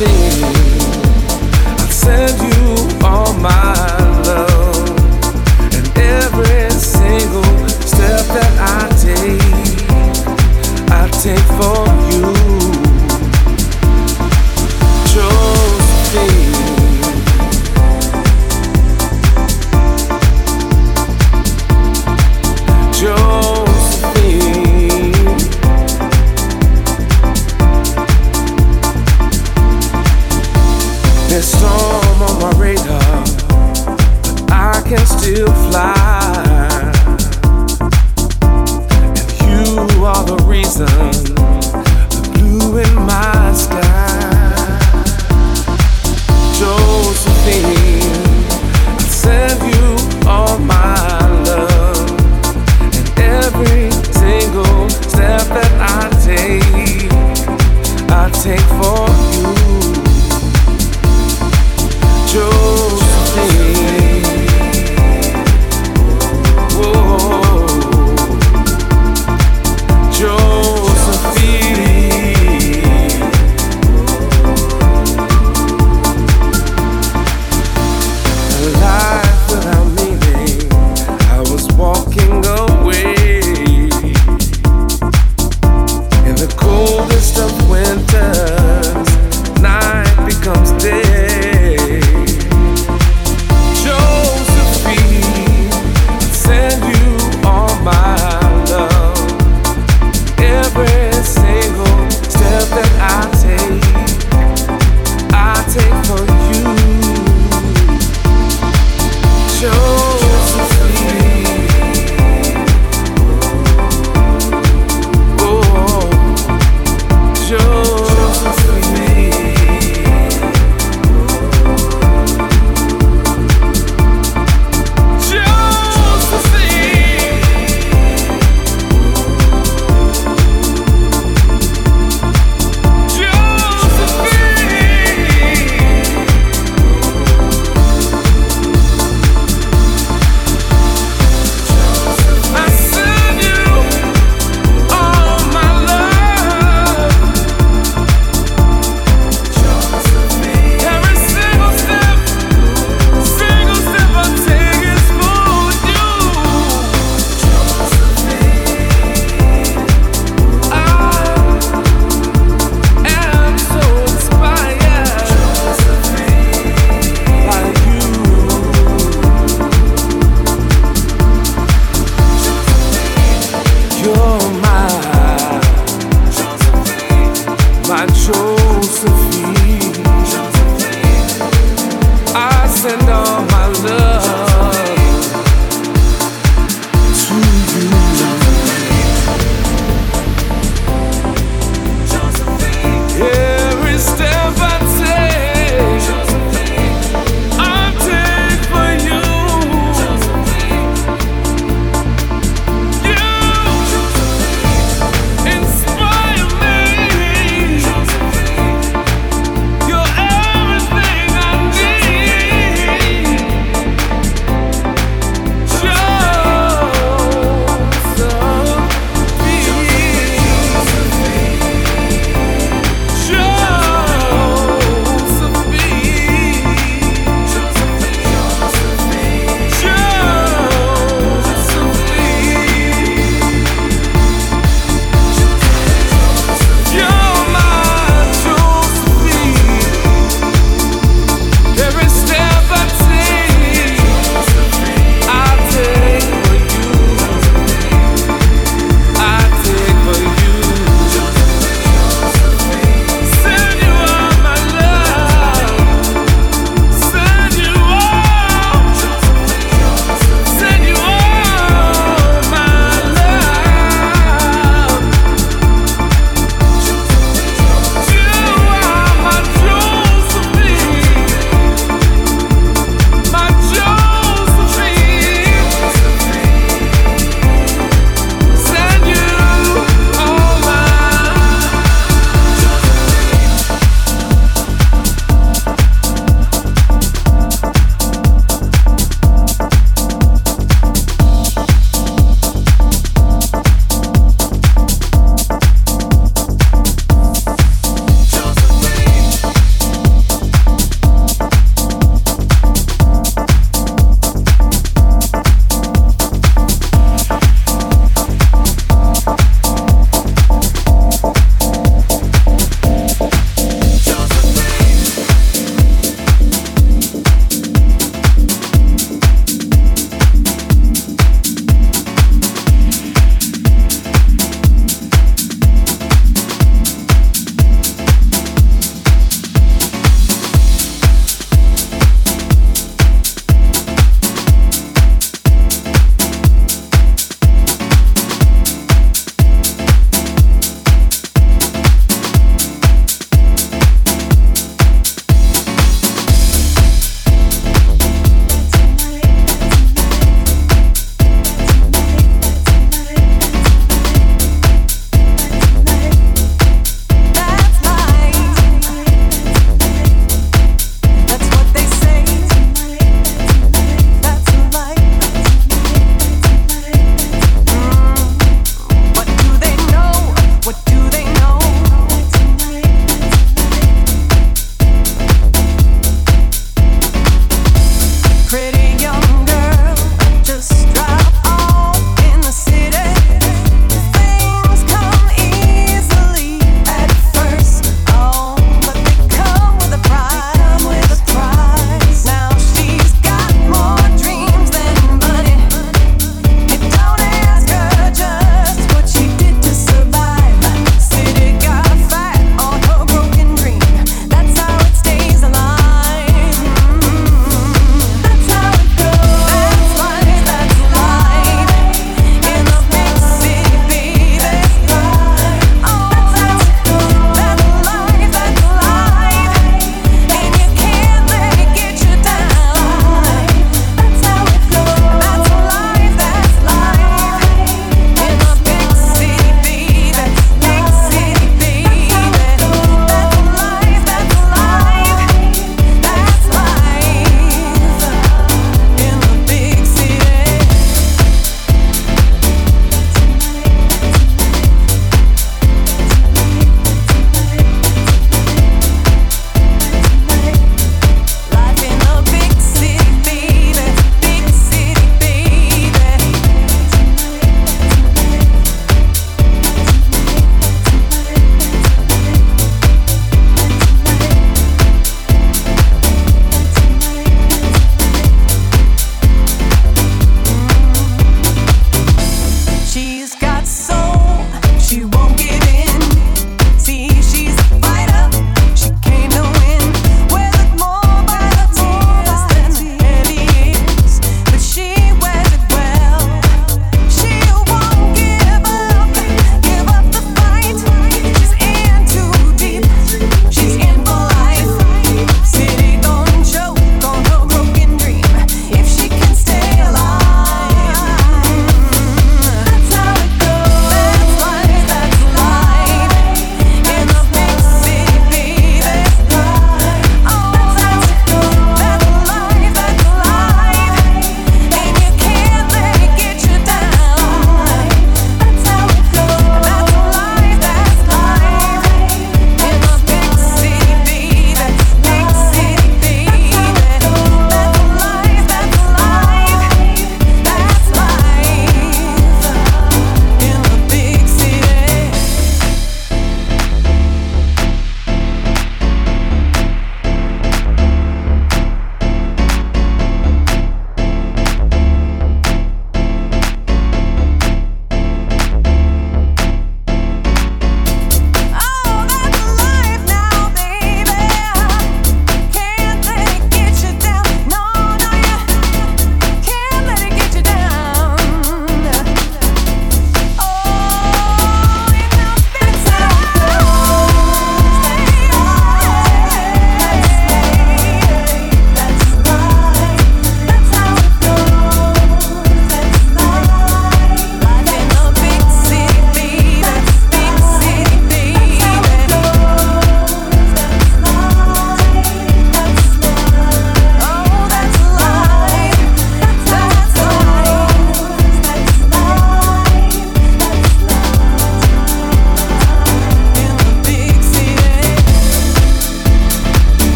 [0.00, 2.51] I'll send you.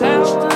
[0.00, 0.47] myself.